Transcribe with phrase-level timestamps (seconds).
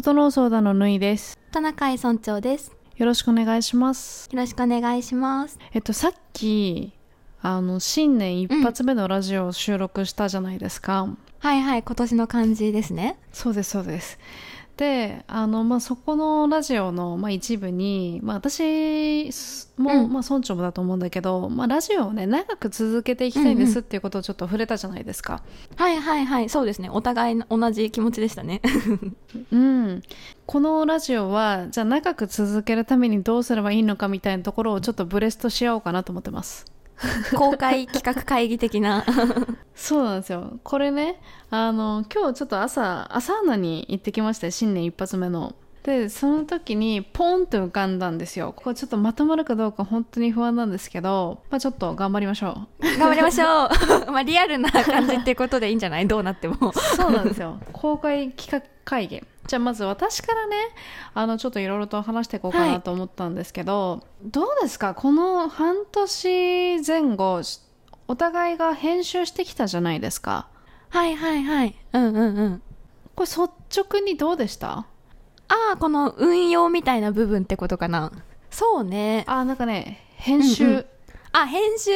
[0.00, 1.36] 整う相談のぬいです。
[1.50, 2.70] 田中井村長です。
[2.98, 4.28] よろしくお願いします。
[4.30, 5.58] よろしくお願いします。
[5.72, 6.92] えっと、さっき、
[7.42, 11.08] あの、新年一発目のラジオを収録したじゃないですか。
[11.40, 13.18] はいはい、今年の漢字ですね。
[13.32, 14.20] そうです、そうです。
[14.78, 19.28] で、あの、まあ、そこのラジオの、まあ、一部に、まあ、私
[19.76, 25.42] も、うんまあ、村長もだと思うんだけど、まあ、ラジオをね、長く続けていきたいんですっていうことをちょっと触れたじゃないですか。
[25.74, 26.90] はいはいはい、そうですね。
[26.90, 28.62] お互いの同じ気持ちでしたね。
[29.50, 30.02] うん。
[30.46, 36.77] このラジオは、じゃあ長く続けるためにどうすればいいのかみたいなところをちょっとブレストし合おうかなと思ってます。
[37.36, 39.04] 公開企画会議的な。
[39.74, 40.58] そうなんですよ。
[40.64, 45.54] これね、あの、今日ちょっと朝、朝アナに行ってきましたよ新年一発目の。
[45.84, 48.52] で、その時にポンと浮かんだんですよ。
[48.54, 52.66] これちょっとまとまるかどうか本当に不安なんですけど、まあちょっと頑張りましょ
[52.98, 53.66] 頑張りましょ
[54.06, 54.10] う。
[54.12, 56.06] まあリアルな感じっていうことでいいんじゃない？
[56.06, 56.70] どうなっても。
[56.70, 56.72] う。
[56.74, 57.58] そうなんですよ。
[57.72, 59.22] 公開企画会議。
[59.48, 60.56] じゃあまず私からね、
[61.14, 64.94] あの、ちょっといろいろと話していこうかなと思ったんですけど、どうですか？
[64.94, 67.40] この半年前後、
[68.06, 70.48] お互いが編集してきたじゃないですか。
[70.90, 71.74] はいはいはい。
[71.92, 72.62] うんうんうん。
[73.16, 73.40] これ率
[73.82, 74.70] 直にどうでした？
[74.70, 74.86] あ
[75.74, 78.12] あ、この運用みたいな部分ってことかな。
[78.50, 79.24] そうね。
[79.26, 80.64] あ、なんかね、編集。
[80.64, 80.86] うんうん
[81.32, 81.90] あ、編集、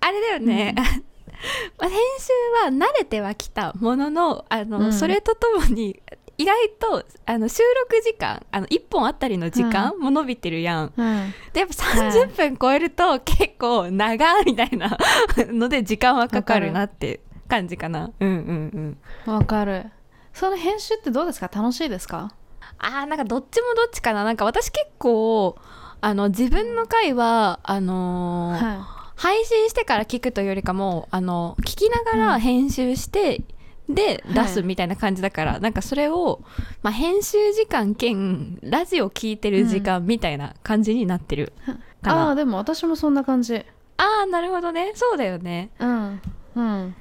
[0.00, 0.74] あれだよね。
[1.78, 2.32] まあ編集
[2.64, 6.02] は慣れてはきたものの、あの、うんそれとともに、
[6.38, 10.92] 意外と、あの、収録時間、あの、1本あたりの時間も伸びてるやん。
[10.96, 11.34] うん。
[11.52, 14.96] で、やっぱ30分超えると結構長いみたいな
[15.36, 18.10] ので時間はかかるなって感じかな。
[18.20, 19.34] うんうんうん。
[19.34, 19.86] わかる。
[20.32, 21.50] その編集ってどうですか？
[21.52, 22.32] 楽しいですか？
[22.78, 24.22] あーなんかどっちもどっちかな。
[24.22, 25.56] なんか私結構、
[26.00, 33.42] あの、自分の回は、あのーは配信してから聞くというよりかもあの聞きながら編集して、では
[33.88, 33.94] い
[34.34, 36.40] 出すみたいな感じだから、なんかそれを、
[36.82, 41.70] まあ、編集時間兼ラジオ聞いてる時間みたいな感じになってるい。
[42.04, 43.56] かな、ああ、でも私もそんな感じ。
[43.56, 46.20] ああなるほどねそうだよねうん。
[46.54, 46.94] うん。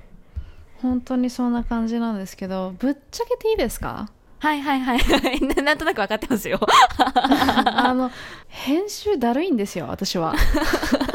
[0.82, 4.10] 本当にそんな感じなんですけど、ぶっちゃけていいですか？
[4.40, 5.00] はいはいはい
[5.64, 6.60] なんとなく分かってますよ
[7.00, 8.12] あの、
[8.48, 10.36] 編集だるいんですよ、私は。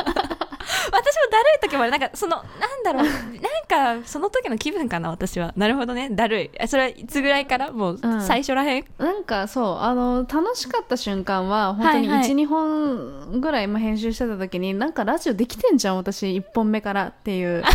[0.93, 1.91] 私もだるい時もある。
[1.91, 3.05] なんかそのなんだろう。
[3.05, 5.53] なんかその時の気分かな私は。
[5.57, 6.11] なるほどね。
[6.11, 6.51] だるい。
[6.55, 7.73] えそれはいつぐらいから？
[7.73, 8.23] もううん。
[8.23, 12.31] 最初らへん、なんかそう、あの、楽しかった瞬間は、本当に1、はいはい。
[12.31, 17.63] 2本ぐらいまあ編集してた時に、なんかラジオできてんじゃん、私、1本目からっていう。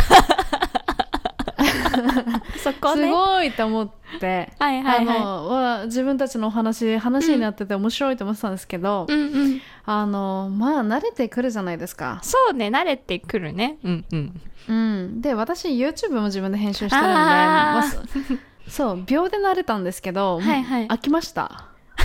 [2.72, 3.02] そこね。
[3.02, 3.90] すごいと思っ
[4.20, 5.18] て、はいはいはい。
[5.18, 9.60] あのわ自分たちのお話話になってて面白いと思ってたんですけど、うんうん。
[9.84, 13.78] あのまあ慣れてくるじゃないですか、そうね慣れてくるね。
[13.84, 14.40] うんうん。
[14.68, 17.98] うん、で私 YouTube も自分で編集してるんでまあそ
[18.68, 20.86] そう秒で慣れたんですけど、はいはい。
[20.88, 21.64] 飽きました。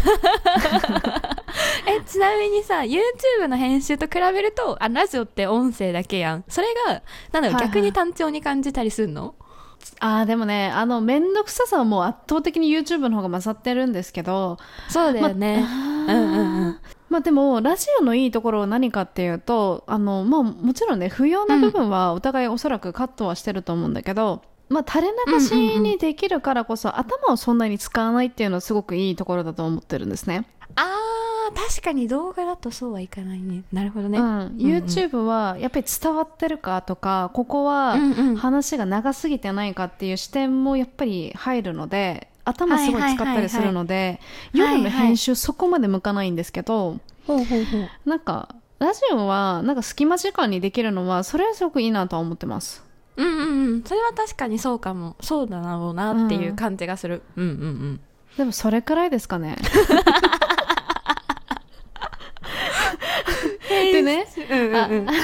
[1.85, 6.43] えちなみにさ YouTube の編集と比べるとあラジオって音声だけやん。
[6.47, 7.61] それがなんだろう、はいはい。
[7.67, 9.35] 逆に単調に感じたりするの？
[9.99, 14.57] あーでもねあの面倒くささはもう圧倒的に YouTube の方が勝ってるんですけど
[14.89, 16.79] そうだよね、まあうんうんうん。
[17.09, 30.45] まあでもラジオのいいところは何かっていうとあの、まあ、もちろんね不要な部分はお互いおそらくカットはしてると思うんだけど、まあ、垂れ流しにできるからこそ、頭をそんなに使わないっていうのはすごくいいところだと思ってるんですね。
[30.75, 33.63] あー確かに動画だとそうはいかないね。
[33.71, 38.35] なるほどね、うん、YouTube はやっぱり伝わってるかとかここはうんうん。
[38.35, 44.19] 話が長すぎてないかっていう視点もやっぱり入るので頭すごい使ったりするので
[44.53, 46.99] 夜の編集そこまで向かないんですけど、
[48.05, 52.83] なんかラジオはなんか隙間時間にできるのはそれはすごくいいなとは思ってます。
[53.15, 53.83] うんうんうん。
[53.83, 55.15] それは確かにそうかも。
[55.21, 57.99] そうだろうなっていう感じがする、うん、うんうん。
[58.37, 59.55] でもそれくらいですかね。
[63.69, 65.09] でね、うんうんうん。
[65.09, 65.17] あ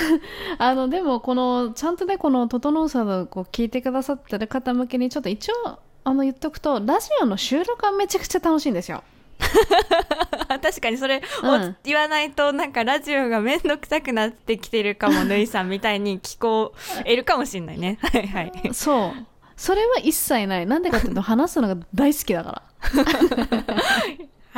[0.58, 9.04] あのでもこのちゃんとねこの「整うさん」をこう聞いてくださってる方向けにちょっと一応あの言っとくとラジオの収録はめちゃくちゃ楽しいんですよ。
[10.62, 16.74] 確かにそれをうん言わないとなんかラジオがめんどくさくなってきてるかもぬいさんみたいに聞こ
[17.06, 18.00] えるかもしれないね。
[18.14, 18.52] はいはい。
[18.74, 19.26] そう。
[19.56, 20.66] それは一切ない。
[20.66, 22.64] なんでかっていうと話すのが大好きだか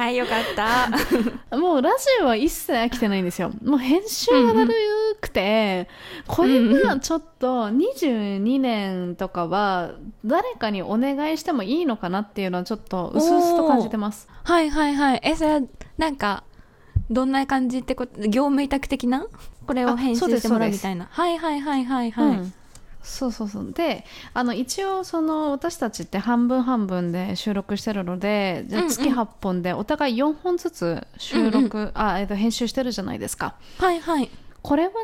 [0.02, 0.90] はいよかった。
[1.52, 3.52] ら もうラジオは一切飽きてないんですよ。
[3.64, 4.74] もう編集がだる
[5.22, 5.88] くて、
[6.26, 9.92] これがちょっと22年とかは
[10.26, 14.28] 誰かにお願いしてもいいのかなっていうのはちょっと薄々と感じてます。
[14.44, 15.20] はいはいはい。
[15.24, 15.62] えそれは
[16.00, 16.46] なんか
[17.12, 19.28] どんな感じってこと業務委託的な？
[19.68, 21.10] これを編集してもらうみたいな。
[21.12, 22.54] はいはいはいはいはい、うん
[23.04, 23.72] そうそうそう。
[23.72, 33.56] であの一応その私たちって半分半分で収録してるので月8本でお互い4本ずつ収録、あえっと編集してるじゃないですか。
[33.78, 34.30] はいはい。
[34.62, 34.96] これはね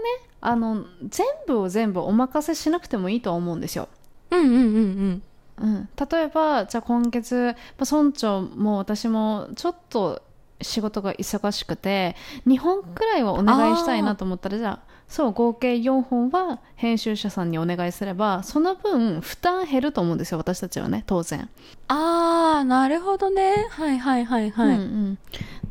[0.42, 3.90] あの全部を全部お任せしなくてもいいと思うんですよ。
[4.32, 5.24] うんうんうんうん。
[5.60, 10.22] うん、例えばじゃあ今月、まあ、村長も私もちょっと
[10.62, 12.16] 仕事が忙しくて
[12.46, 21.50] 2本くらいはお願いしたいなと思ったらじゃあそう合計4本は編集者さんにお願いすればその分負担減ると思うんですよ私たちはね当然、
[21.88, 23.68] ああなるほどね。
[23.70, 25.18] はいはいはいはい、うんうん、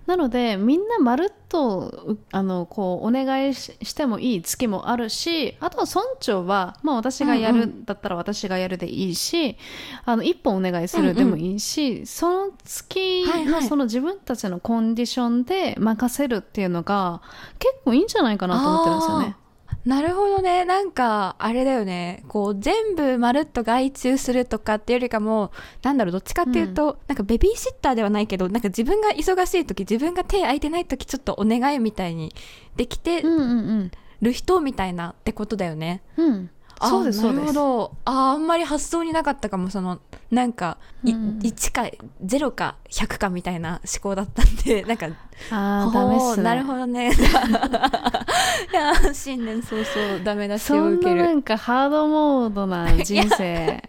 [0.06, 9.56] なのでみんなまるっとうあのこうお願いししてもいい月もあるしあとは村長は、まあ、私がやる、うんだったら私がやるでいいし
[10.04, 13.64] あの1本お願いするでもいいし、その月のはいはい。
[13.64, 17.20] その自分たちのコンディションで任せるっていうのが
[17.58, 19.36] 結構いいんじゃないかなと思ってるんですよね。
[19.86, 25.52] なるほどねなんかあれだよねこう全部まるっと外注するとかっていうよりかも
[25.82, 32.34] なんだろうどっちかっていうと、なんかベビーシッターではないけどなんか自分が忙しい時自分が手空いてない時ちょっとお願いみたいに
[32.74, 33.90] できてうんうん
[34.20, 36.02] る人みたいなってことだよね。
[36.16, 36.26] うん。
[36.26, 36.50] うん。
[36.78, 37.22] あそうです。
[37.24, 40.00] なるほどあーあんまり発想になかったかもその
[40.30, 41.88] なんか、いうん1か
[42.24, 45.06] 0か100かみたいな思考だったんでなんか
[45.50, 46.34] ああダメっすね。
[46.34, 47.12] ほうなるほどねい
[48.72, 51.22] や新年早々ダメ出しそんを受ける。
[51.22, 53.82] ななんかハードモードな人生。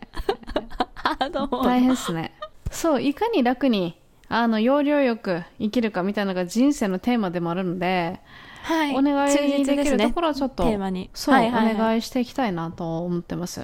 [0.96, 1.64] ハードモード。
[1.64, 2.34] 大変ですね。
[2.72, 4.00] そういかに楽に
[4.30, 8.20] あの要領よく生きるかみたいなのが人生のテーマでもあるので、
[8.64, 8.96] はい。
[8.96, 11.10] お願忠いできるところはちょっと、テーマに。
[11.14, 11.76] そう、はいはいはい。
[11.76, 13.62] お願いしていきたいなと思ってます。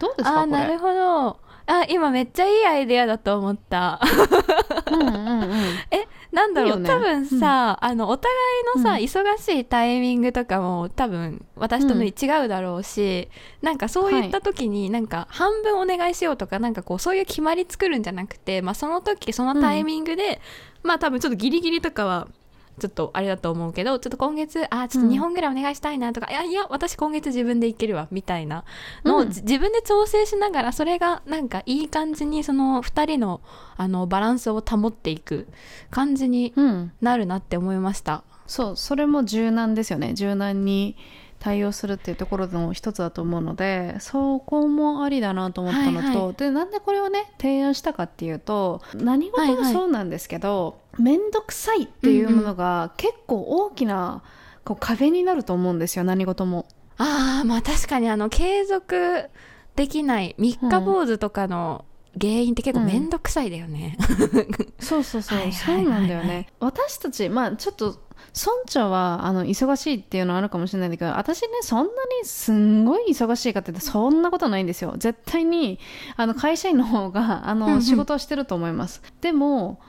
[0.00, 0.46] どうですあかこれ？
[0.46, 1.40] ーなるほど。
[1.68, 4.00] あ今めっちゃいいアイデアだと思った
[4.92, 5.52] うんうんうん。
[5.90, 6.88] えなんだろうね。
[6.88, 8.34] 多分さ、あのお互
[8.76, 8.96] いのさ、うん。
[8.96, 13.28] 忙しいタイミングとかも多分私との違うだろうし、
[13.62, 20.40] なんかそういった時になんか半分お願いしようとかなんかこうそういう決まり作るんじゃなくて、まあ、その時そのタイミングで、
[20.82, 22.28] まあ多分ちょっとギリギリとかは
[22.78, 28.64] ちょっとあれだと思うけどちょっと今月あちょっと2本ぐらいお願いしたいなとか、いやいや私今月自分でいけるわみたいな
[29.04, 29.30] のを、うん。
[29.30, 33.40] じ自分で調整しながらそれがなんかいい感じにその2人の
[33.76, 35.48] あのバランスを保っていく
[35.90, 36.92] 感じにうん。
[37.00, 38.24] なるなって思いました。
[38.46, 40.14] そうそれも柔軟ですよね。
[40.14, 40.96] 柔軟に
[41.38, 49.56] 対応するっていうところの一つだと思うのでそこもありだなと思ったのと、はいはでなんでこれをね提案したかっていうと何事もはい。
[49.56, 54.22] はいそうなんですけど面倒、くさいっていうものが結構大きな
[54.64, 56.66] こう壁になると思うんですよ何事も。
[56.98, 59.28] ああまあ確かにあの継続
[59.74, 61.84] できない三日坊主とかの
[62.20, 63.96] 原因って結構面倒くさいだよね。
[64.80, 66.48] そうそうそう、はいはいそうなんだよね。
[66.60, 67.86] 私たちまあちょっと
[68.34, 71.90] 村長はあの忙しいっていうのはあるかもしれないんだけど私ねそんなに
[72.24, 74.94] すんごい忙しいかって言ってそんなことないんですよ。
[74.96, 75.78] 絶対に
[76.16, 77.70] あの会社員の方があうんうん。
[77.76, 79.02] の仕事をしてると思います。
[79.20, 79.80] でも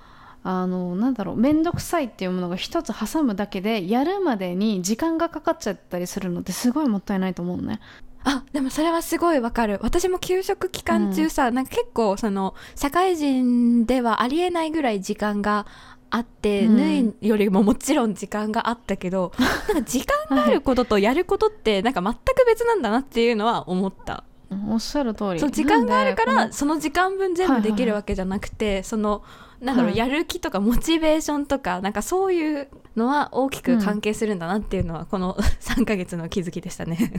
[0.44, 7.82] あのなんだろう面倒くさいっていうものが一つ挟むだけでやるまでに時間がかかっちゃったりするのってすごいもったいないと思うのね
[8.30, 9.80] あでもそれはすごいわかる。
[9.82, 15.66] 私も給食期間中さ、なんか結構その社会人ではありえないぐらい時間が
[16.10, 16.76] あって、うん。
[16.76, 19.32] 縫いよりももちろん時間があったけど
[19.70, 24.26] なんか時間があることとやることってなんか全く別なんだなっていうのは思った。
[24.70, 25.40] おっしゃる通り。
[25.40, 29.24] そう時間があるからその時間分全部できるわけじゃなくて、その
[29.62, 29.98] なんだろう、はい。
[29.98, 37.12] やる気とかモチベーションとかなんかそういうのは大きく関係するんだなっていうのは、この 3ヶ月の気づきでしたね。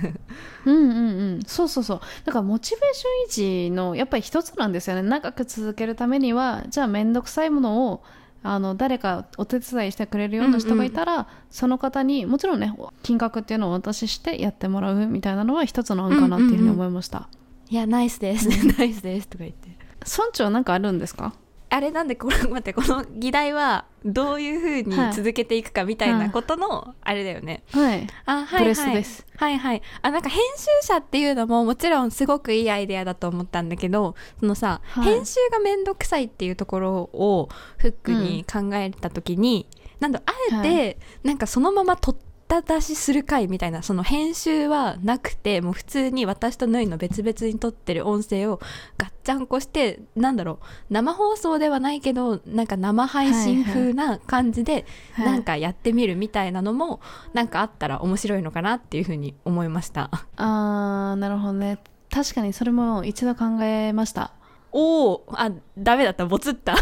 [0.64, 0.92] うんうんう
[1.38, 1.42] ん。
[1.46, 2.00] そうそうそう。
[2.24, 5.02] だからモチベーション維持のやっぱり一つなんですよね。
[5.02, 8.02] 長く続けるためにはじゃあ面倒くさいものを
[8.44, 12.72] あの誰かお手伝いしてくれるような人がいたら、その方にもちろんね
[13.02, 17.28] 金額っていうのをお渡ししてやってもらうみたいなのは一つの案かなっていうふうに思いました、
[17.68, 18.48] いやナイスです。
[18.78, 19.26] ナイスです。
[19.28, 19.76] とか言って。
[20.06, 21.34] 村長なんかあるんですか？
[21.70, 28.06] あれなんでこれ待ってこの議題はどういうふうに続けていくかみたいなことのあれだよね、はい。
[28.24, 29.04] あはいはい。
[29.36, 29.82] はいはい。
[30.02, 35.04] あなんか編集者っていうのももちろんすごくいいアイデアだと思ったんだけどそのさ、はい。
[35.04, 39.66] 編集がめんどくさいっていうところをフックに考えた時に、
[40.00, 48.58] なんだあえて、なんかそのまま取った出しする回みたいなその編集はなくてもう普通に私とヌイの別々に撮ってる音声を
[48.96, 55.26] ガッチャンコしてなんだろう生放送ではないけどなんか生配信風な感じではい。
[55.26, 57.00] なんかやってみるみたいなのも
[57.34, 60.10] なんかあったら面白いのかなっていうふうに思いました。
[60.36, 61.78] あーなるほどね。
[62.10, 64.32] 確かにそれも一度考えました。
[64.72, 66.24] おおあダメだった。
[66.26, 66.74] ボツった。
[66.74, 66.76] あ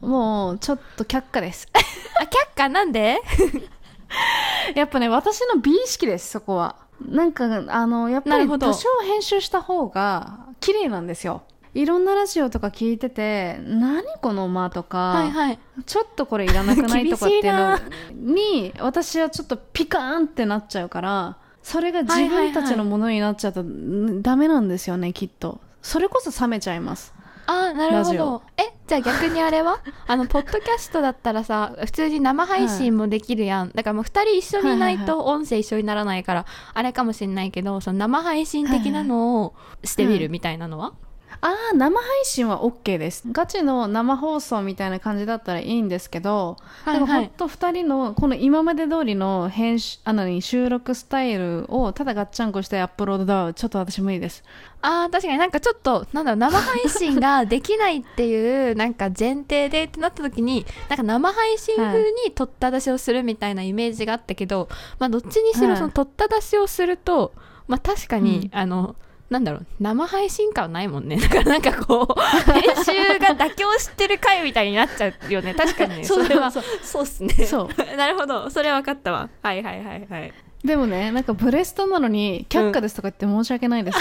[0.06, 1.68] もうちょっと却下です。
[1.74, 2.68] 却下？
[2.68, 3.18] なんで？
[4.74, 6.76] やっぱね私の美意識ですそこは。
[7.06, 11.42] なんかあのやっぱり多少編集した方が綺麗なんですよ。
[11.74, 15.58] いろんなラジオとか聞いてて何この間とか、はいはい。
[15.84, 17.78] ちょっとこれいらなくないとかっていうの
[18.14, 25.60] 厳に私はちょっとピカーンってなっちゃうからそれが自分たちのものになっちゃうと、んダメなんですよねきっと。
[25.82, 27.12] それこそ冷めちゃいます
[27.46, 28.42] あーなるほど。
[28.56, 29.80] えじゃあ逆にあれは？
[30.06, 40.92] あのポッドキャストだったらさ普通に生配信もできるやん、だからもう2人一緒にいないと音声一緒にならないから、あれかもしれないけどその生配信的なのをしてみるみたいなのは、
[41.40, 43.24] ああ生配信は OK です。
[43.30, 47.00] ガチの生放送みたいな感じだったらいいんですけど、はいはい。
[47.00, 54.42] でも本当2人のこの今まで通りの編集あの収録スタイルをただガッチャンコしてアップロードだちょっと私無理です。
[54.82, 67.32] あー確かになんかちょっとなんだろう生配信ができないっていうなんか前提でってなった時になんか生配信風に取った出しをするみたいなイメージがあったけど、まあどっちにしはいろその取った出しをすると、
[67.66, 68.58] まあ確かに、うん。
[68.58, 68.96] あの
[69.28, 71.16] なんだろう生配信感はないもんね。
[71.16, 72.20] だからなんかこう
[72.52, 75.52] 編集が妥協してる回みたいになっちゃうよね。
[75.54, 76.04] 確かにね。
[76.04, 76.50] それは。
[76.50, 76.60] そ
[77.00, 77.34] うっすね。
[77.46, 78.50] そ なるほど。
[78.50, 79.28] それは分かったわ。
[79.42, 80.32] はいはいはいはい
[80.66, 83.98] でもねなんかブレストなのに却下ですとか言って申し訳ないです、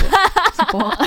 [0.58, 0.98] そこは。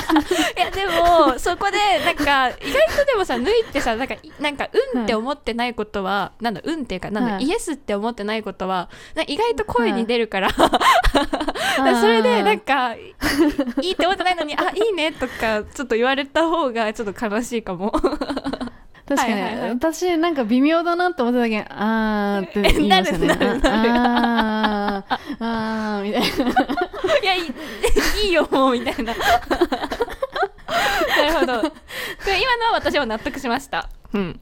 [0.57, 7.43] いやでもそこでなんか意外とでもさ抜いてさなんかなんかうんって思ってないことは、なんだうんっていうかなんだ、はい。
[7.43, 8.89] イエスって思ってないことは
[9.27, 13.13] 意外と声に出るから、あー それでなんかい
[13.81, 17.91] いって思ってないのにあいいねとかちょっと言われた方がちょっと悲しいかも
[19.09, 19.69] 確かに、はいはいはい。
[19.71, 23.29] 私なんか微妙だなって思った時にあーって言いますよね。
[23.65, 25.17] あー。
[25.39, 26.03] あー。
[26.03, 26.61] みたいな。
[27.23, 27.53] いやいい
[28.25, 29.13] いいよもうみたいな。
[29.13, 29.25] な
[31.25, 31.61] るほど。
[31.61, 31.75] こ
[32.27, 33.89] れ今のは私は納得しました。
[34.13, 34.39] うん。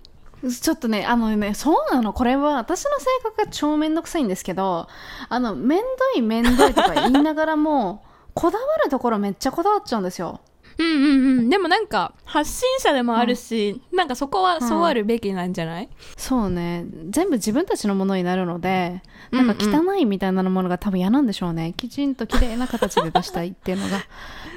[0.51, 2.11] ちょっとね、あのね、そうなの。
[2.13, 4.87] これは私の性格が超めんどくさいんですけど、
[5.29, 10.41] あの、めんどいめんどいとか言いながらも、こだわるところめっちゃこだわっちゃうんですよ。
[10.77, 11.49] うんうんうん。
[11.49, 16.85] でもなんか発信者でもあるし、なんかそこはそうあるべきなんじゃない、そうね。
[17.09, 19.73] 全部自分たちのものになるので、なんかうん。
[19.73, 21.73] うん汚いみたいなものが多分嫌なんでしょうね。
[21.75, 23.99] きちんと綺麗な形で出したいっていうのが。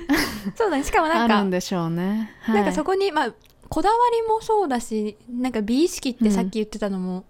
[0.57, 0.85] そうだね。
[0.85, 2.33] しかもなんあかるんでしょうね。
[2.43, 2.55] はい。
[2.57, 3.33] なんかそこにまあ
[3.69, 7.25] こだわりもそうだしなんか美意識ってさっき言ってたのも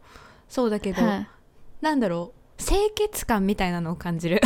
[0.49, 1.29] そうだけど、はい。
[1.81, 2.41] なんだろう。
[2.63, 4.41] 清潔感みたいなのを感じる。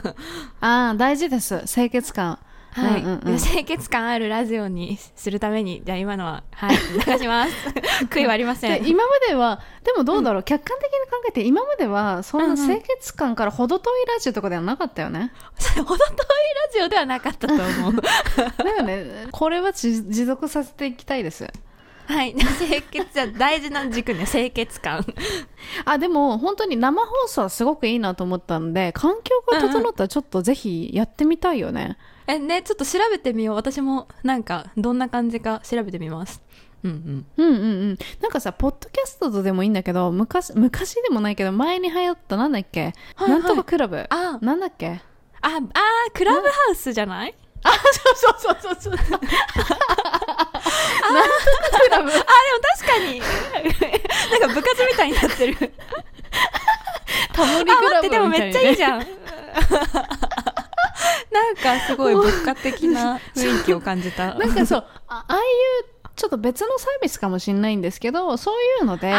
[0.60, 1.64] ああ、大事です。
[1.66, 2.38] 清潔感。
[2.72, 3.38] はい、うんうんうん。
[3.38, 7.52] 清潔感あるラジオにするためにじゃあ今のははいお願いします。
[8.10, 8.82] 悔いはありません。
[8.82, 17.60] で今まではでもどうだろう、客観的に考えて今まではそんな清潔感から程遠いラジオとかではなかったよね、それほど遠いラジオではなかったと思
[17.90, 17.92] う。
[18.62, 19.28] だよね。
[19.30, 21.50] これは持持続させていきたいです。
[22.08, 22.34] はい。
[22.34, 25.04] 清潔じゃ大事な軸ね清潔感。
[25.84, 31.98] あでも本当に生放送はすごくいいなと思ったので環境が整ったらちょっとぜひやってみたいよね、
[32.28, 33.56] えねちょっと調べてみよう。
[33.56, 36.40] 私もなんかどんな感じか調べてみます。
[36.84, 37.44] うんうん。
[37.44, 37.98] うんうんうん。
[38.20, 43.30] なんかさポッドキャストでもいいんだけど昔昔でもないけど前に流行ったなんだっけ、はいはい。
[43.30, 44.06] なんとかクラブ。
[44.10, 44.38] あ。
[44.42, 45.00] なんだっけ？
[45.40, 45.60] ああ
[46.12, 47.34] クラブハウスじゃない？
[47.64, 48.90] あそうそうそうそう。
[48.90, 49.20] そうなんとか
[51.80, 52.10] クラブ。
[52.10, 52.22] あでも
[52.76, 53.20] 確かに。
[54.30, 55.56] なんか部活みたいになってる。
[57.32, 59.06] タモリあクラブ待ってでもみたいにねめっちゃいいじゃん
[61.80, 64.34] かすごい牧歌的な 雰囲気を感じた。
[64.34, 65.42] なんかそうあああいう
[66.16, 69.12] ちょっと別のサービスかもしれないんですけどそういうので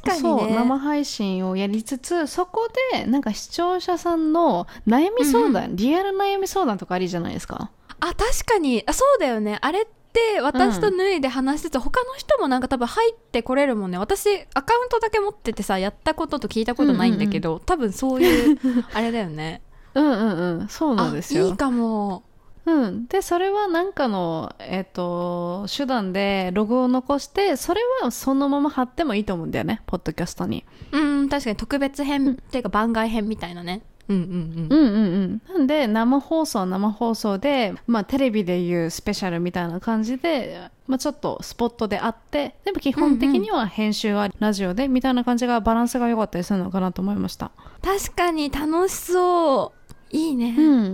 [0.00, 0.56] 確かにね。
[0.56, 7.70] 生配信をやりつつそこでなんか視聴者さんの悩み相談、リアル悩み相談とかありじゃないですか？
[8.00, 8.16] あ確
[8.54, 8.82] かに。
[8.86, 9.58] あそうだよね。
[9.60, 13.98] あれって私と脱いで話してて、他の人もなんか多分入ってこれるもんね。
[13.98, 18.58] 私アカウントだけ持っててさやったことと聞いたことないんだけど、多分そういう
[18.94, 19.60] あれだよね
[19.96, 20.68] うんうんうん。
[20.68, 21.46] そうなんですよ。
[21.46, 22.22] あいいかも
[22.66, 29.82] うん、でそれは何かの、えっと手段でログを残してそれはそのまま貼ってもいいと思うんだよね。
[29.86, 30.64] ポッドキャストに。
[30.90, 33.82] うん確かに特別編っていうか番外編みたいなね。
[34.08, 34.78] うんうんうん。
[34.78, 35.58] うんうんうん。
[35.58, 47.50] なんで生放送は生放送で、まあ、テレビでいうスペシャルみたいな感じで、まあ、ちょっとスポットであってでも基本的には編集はラジオでみたいな感じがバランスが良かったりするのかなと思いました。
[47.82, 50.86] 確かに楽しそういいね、うんうん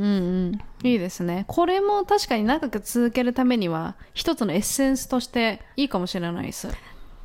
[0.82, 0.86] うん。
[0.86, 1.44] いいですね。
[1.48, 6.68] これも確かに長く続けるためには一つのエッセンスとしていいかもしれないです。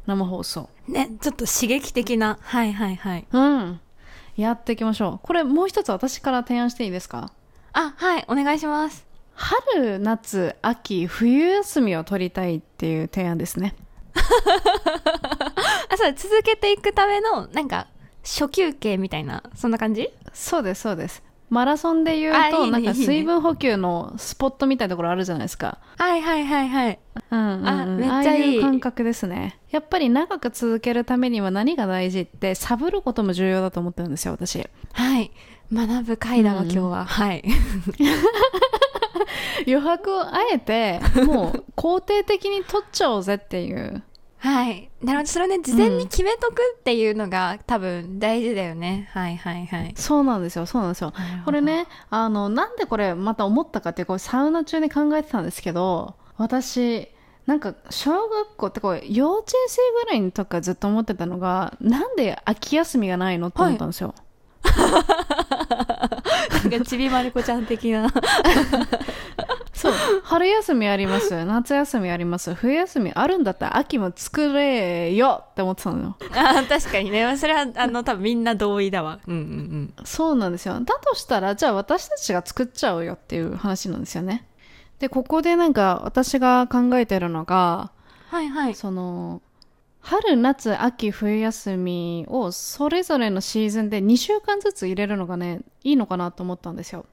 [0.05, 0.69] 生放送。
[0.87, 2.37] ねちょっと刺激的な。
[2.41, 3.25] はいはいはい。
[3.31, 3.79] うん。
[4.35, 5.25] やっていきましょう。
[5.25, 7.31] これもう一つ私から提案していいですか？
[7.73, 9.05] あはいお願いします。
[9.33, 13.75] 春夏秋冬休みを取りたいっていう提案ですね。
[14.15, 17.87] あそう続けていくためのなんか
[18.23, 20.09] 初休憩みたいなそんな感じ？
[20.33, 25.79] そうですそうですマラソンで言うとなんか水分補給のスポットみたいなところあるじゃないですか。
[25.97, 26.99] はいはいはいはい
[27.31, 29.59] うんうんうんあめっちゃいいああいう感覚ですね。
[29.71, 34.67] やっぱり長く続けるためには何が大事ってサブることも重要だと思ってるんですよ私。
[34.93, 35.31] はい
[35.73, 37.43] 学ぶ回だわ、うん今日ははい
[39.67, 44.03] 余白をあえてもう肯定的に取っちゃおうぜっていう。
[44.39, 44.89] はい。
[45.01, 45.29] なるほど。
[45.29, 49.09] それをね事前に決めとくっていうのが、多分大事だよね。
[49.11, 49.93] はいはいはい。
[49.95, 50.65] そうなんですよ。
[50.65, 51.13] そうなんですよ。
[51.45, 57.09] これねあのなんでこれまた思ったかってこれサウナ中に考えてたんですけど私
[57.45, 64.13] なんか小学校ってこう幼稚園生ぐらいの時からずっと思ってたのがなんで秋休みがないのって思ったんですよ。
[66.63, 68.09] なんかちびまる子ちゃん的な。
[69.73, 69.93] そう。
[70.23, 71.45] 春休みあります。
[71.45, 72.53] 夏休みあります。
[72.55, 76.17] 冬休みあるんだったら秋も作れよって思ってたのよ。
[76.31, 77.37] あー確かにね。
[77.37, 79.19] それはあの多分みんな同意だわ。
[79.27, 79.43] うんうんう
[80.01, 80.05] ん。
[80.05, 80.79] そうなんですよ。
[80.79, 84.47] だとしたら、じゃあ私たちが作っちゃおうよっていう話なんですよね。
[84.99, 87.91] で、ここでなんか私が考えてるのが、
[88.29, 88.75] はいはい。
[88.75, 89.41] その、
[90.09, 97.05] 春、夏、秋、冬休みをそれぞれのシーズンで2週間ずつ入れるのがね、いいのかなと思ったんですよ。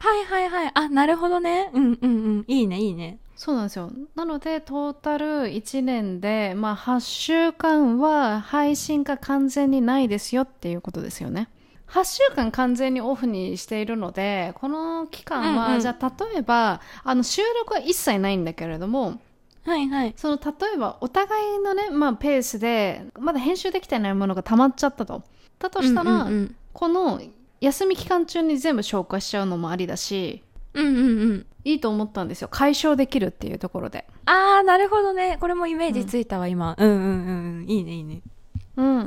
[0.00, 2.08] はいはいはいあなるほどねうんうんう
[2.40, 3.92] んいいねいいねそうなんですよ。
[4.16, 11.48] なので、トータル1年で、まあ、8週間は配信が完全にないですよっていうことですよね。
[11.86, 19.20] 8週間完全にオフにしているので、この期間は、うんうんじゃあ例えば、あの収録は一切ないんだけれども、
[19.64, 20.14] はいはい。
[20.16, 25.22] その例えばお互いのね、まあ、ペースで、まだ編集できてないものが溜まっちゃったと。
[25.58, 27.20] だとしたら、うんうんこの
[27.60, 31.02] 休み期間中に全部消化しちゃうのもありだし、うんうんうん。
[31.02, 32.48] うんいいと思ったんですよ。
[32.48, 34.06] 解消できるっていうところで。
[34.24, 35.36] あーなるほどね。
[35.40, 36.74] これもイメージついたわ、今。
[36.78, 37.66] うんうんうんうん。
[37.68, 38.22] いいねいいね。
[38.76, 39.04] うんうんう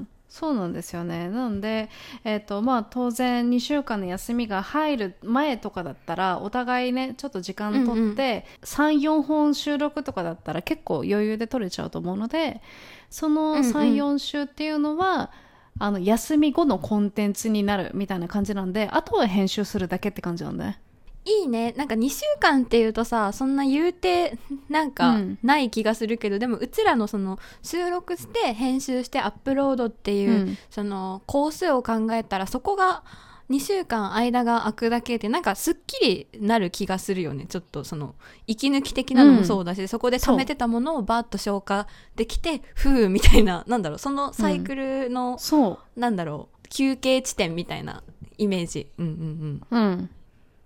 [0.00, 1.28] んそうなんですよね。
[1.28, 1.88] なので、
[2.24, 12.62] えっとまあ、当然2週間の休みが入る前とかだったらお互いねちょっと時間取って、34本収録とかだったら結構余裕で取れちゃうと思うので
[13.10, 13.62] そのうんうん。
[13.62, 15.30] 34週っていうのは、
[15.78, 20.76] あの休み後のコンテンツになるみたいな感じなんであとは編集するだけって感じなんで
[21.24, 21.72] いいね。
[21.76, 25.38] なんか2週間っていうとさそんな言うてなんかうん。
[25.42, 30.58] ない気がするけど、でもうちらのその収録して編集してアップロードっていう、うん。
[30.70, 33.02] その工数を考えたらそこが
[33.50, 37.46] 2週間間が空くだけでなんかすっきりなる気がするよね。
[37.46, 38.14] ちょっとその
[38.46, 43.98] 息抜き的なのもそうだし、そこで溜めてたものをバーッと消化できてふうみたいななんだろう。
[43.98, 46.00] そのサイクルの、そう。
[46.00, 46.68] なんだろう。
[46.70, 48.02] 休憩地点みたいな
[48.38, 48.88] イメージ。
[48.98, 49.78] うんうん。
[49.78, 50.10] うん、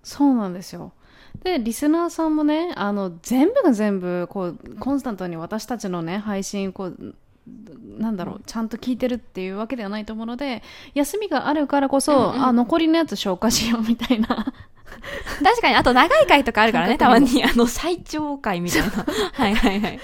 [0.02, 0.92] そうなんですよ。
[1.42, 7.14] で、リスナーさんもね、あの、全部が全部、こう、コンスタントに私たちのね、配信、こう、
[7.98, 10.62] なんだろう、ちゃんと聞いてるっていうわけではないと思うので、
[10.94, 12.44] 休みがあるからこそ、うんうん。
[12.44, 14.28] あ、残りのやつ消化しようみたいな。
[15.42, 17.44] 確かにあと長い回とかあるからね たまに。
[17.44, 18.88] あの最長回みたいな。
[19.32, 20.00] はいはいはい。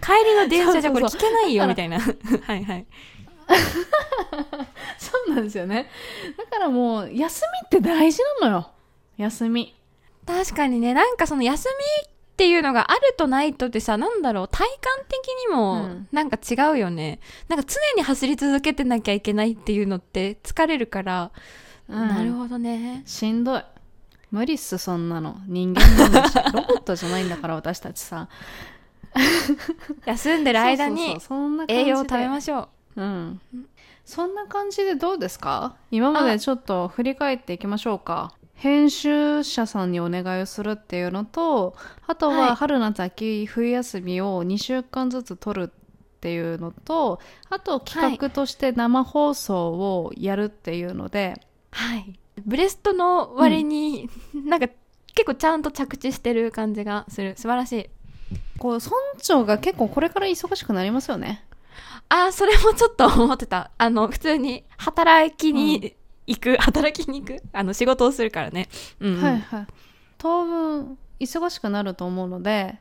[0.00, 1.98] 帰りの電車じゃこれ聞けないよみたいな。
[2.46, 2.86] はいはい
[4.98, 5.88] そうなんですよね。
[6.36, 8.70] だからもう、休みって大事なのよ。
[9.16, 9.74] 休み。
[10.26, 21.30] 確かにねなんかその休みっていうのがあるとないとってさなんだろう体感的にうもんなんか違うよね、なんか常に走り続けてなきゃいけないっていうのって疲れるから、
[21.88, 23.64] うんなるほどねしんどい。
[24.30, 25.36] 無理っす、そんなの。
[25.46, 26.34] 人間なんだし。
[26.54, 28.28] ロボットじゃないんだから、私たちさ。
[30.06, 31.18] 休んでる間に
[31.68, 33.40] 栄養を食べましょううん。
[34.04, 35.76] そんな感じでどうですか？
[35.90, 38.34] 今までちょっと振り返っていきましょうか。
[38.54, 41.74] 編集者さんにお願いをするっていうのと、
[42.06, 54.68] あとはいは春夏秋冬休みを2週間ずつ取るっていうのと、あと企画として生放送をやるっていうので、はいブレストの割に、なんか
[55.14, 57.90] 結構ちゃんと着地してる感じがする素晴らしい
[58.58, 61.44] こう、村長が結構これから忙しくなりますよね。
[62.14, 63.70] あーそれもちょっと思ってた。
[63.78, 65.94] あの普通に働きに
[66.26, 67.42] 行く、 働きに行く？
[67.54, 68.68] あの仕事をするからね、
[69.00, 69.22] うんうん。
[69.22, 69.66] はいはい。
[70.18, 72.78] 当分忙しくなると思うので、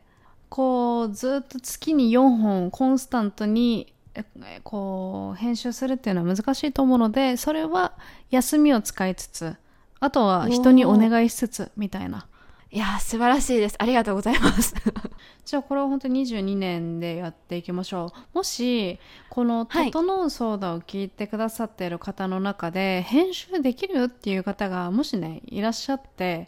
[0.50, 4.26] こうずっと月に4本コンスタントにえ
[4.64, 7.94] こう編集するっていうのは難しいと思うので、それは
[8.32, 9.56] 休みを使いつつ、
[10.02, 12.28] あとは人にお願いしつつみたいな。
[12.74, 13.76] いやー素晴らしいです。
[13.80, 14.74] ありがとうございます。
[15.44, 18.38] じゃあこれを本当に22年でやっていきましょう。
[18.38, 18.98] もし、
[19.30, 19.92] この「はい。
[19.92, 26.48] 整うソーダ」を聞いてくださっている方の中で、編集できるよっていう方がもしね、いらっしゃって、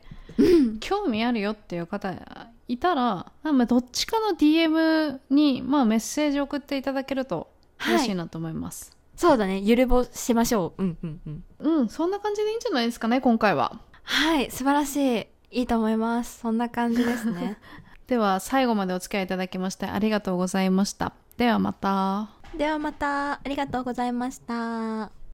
[0.80, 2.14] 興味あるよっていう方
[2.70, 7.50] いたら、まあ、どっちかの DM に、まあ、メッセージ送っていただけると
[7.86, 8.96] 嬉しいなと思います。
[9.18, 9.60] そうだね。
[9.60, 10.84] ゆるぼしましょう。
[10.84, 11.44] うんうんうん。
[11.60, 13.80] うんそんな感じでいいんじゃないですかね今回は。
[14.04, 16.40] はい素晴らしいいいと思います。
[16.40, 17.58] そんな感じですね。
[18.08, 21.14] では最後までお付き合いいただきましてありがとうございました。
[21.38, 22.30] ではまた。
[22.58, 23.34] ではまた。
[23.34, 25.23] ありがとうございました